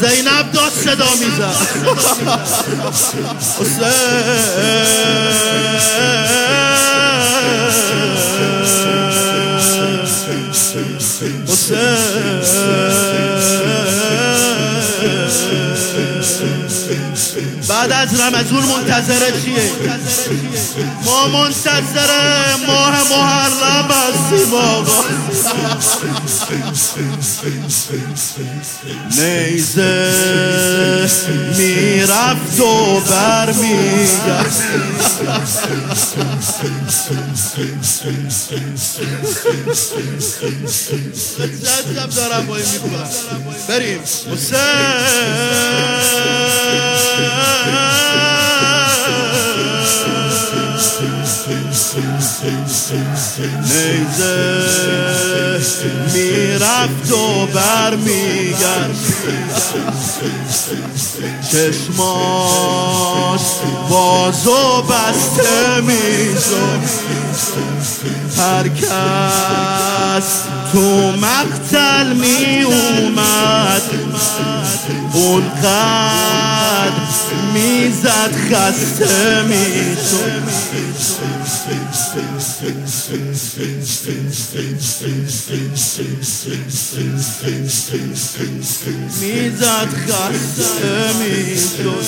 [0.00, 1.56] زینب داشت صدا می‌زد.
[17.68, 19.70] بعد از رمزون منتظر چیه؟
[21.04, 25.04] ما منتظر ماه محرم هستیم آقا
[29.10, 30.12] نیزه
[31.58, 34.62] می‌رفت و برمیگشت.
[41.62, 43.08] جذب دارم با این می‌کنم.
[43.68, 44.00] بریم.
[53.76, 54.66] نیزه
[56.14, 59.16] می‌رفت و برمیگشت
[61.52, 63.40] چشماش
[63.90, 67.06] باز و بسته می‌شد.
[68.38, 73.82] هر کس تو مقتل می اومد
[75.12, 75.42] اون
[76.86, 80.42] قد می‌زد خسته می‌شد.
[89.20, 92.06] می‌زد خسته می‌شد.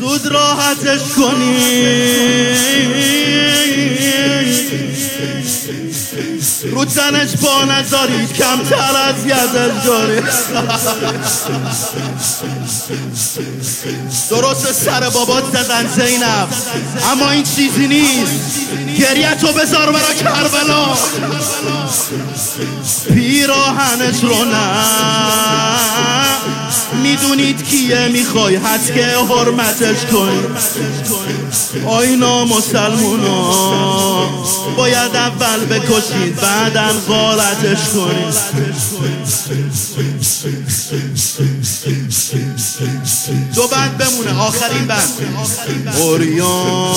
[0.00, 1.58] زود راحتش کنی.
[6.72, 10.20] رو تنش پا نذارید کمتر از یدش داری
[14.30, 16.48] درست سر بابات زدن زینب.
[17.12, 18.70] اما این چیزی نیست.
[18.98, 20.86] گریه تو بذار برا کربلا.
[23.14, 24.84] پیراهنش رو نه.
[27.20, 30.40] می‌دونید کیه؟ می‌خوای حد که حرمتش کنی.
[31.86, 33.52] آینا مسلمونا
[34.76, 38.34] باید اول بکشید بعدا غارتش کنید
[43.54, 45.12] دو بند بمونه آخرین بند.
[46.00, 46.94] اوریان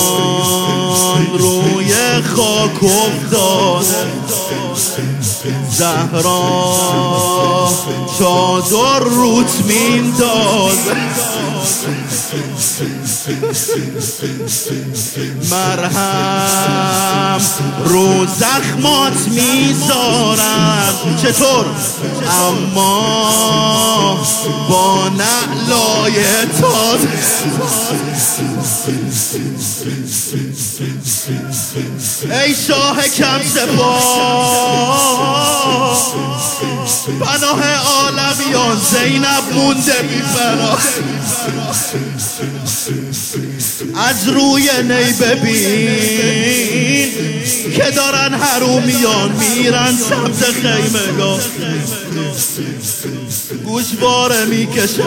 [1.38, 1.94] روی
[2.36, 4.06] خاک افتاده.
[5.70, 6.74] زهرا
[8.18, 10.96] چادر روت میندازه
[15.50, 17.40] مرهم
[17.84, 21.64] رو زخمات می‌ذارم چطور؟
[22.40, 23.30] اما
[24.68, 26.14] با نعلای
[26.60, 27.08] تازه
[32.30, 34.51] ای شاه کم سپاه.
[37.06, 40.78] پناه عالمیان زینب مونده بیفرا
[44.08, 47.12] از روی نی ببین
[47.76, 51.40] که دارن حرومیان میرن سمت خیمگاه
[53.64, 55.02] گوشواره می‌کشن.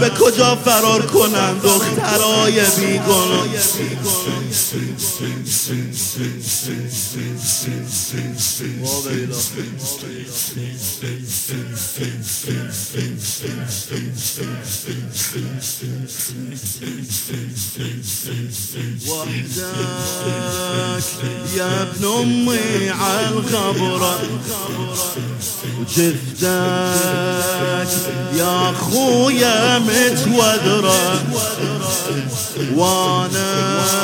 [0.00, 3.46] به کجا فرار کنن دخترای بیگناه؟
[19.08, 19.66] وحدك
[21.56, 24.18] يا ابن امي على القبر.
[25.80, 26.46] وجثتك
[28.36, 31.22] يا خويا متودرة
[32.74, 33.95] وأنا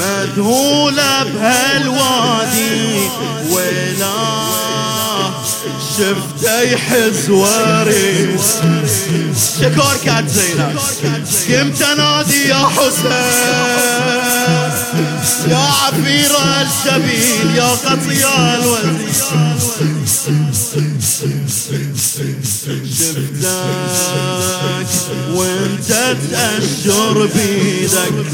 [0.00, 3.08] مذهولة بهالوادي.
[3.50, 4.14] ولا
[5.98, 8.54] شفته يحز وريس
[9.60, 10.78] شكور كات زينب
[11.48, 13.64] قمت أنادي يا حسين.
[15.48, 16.32] يا عفير
[16.62, 19.14] الشبيل يا قطيع الوزير
[24.84, 28.26] شفتك وانت تأشر بيدك.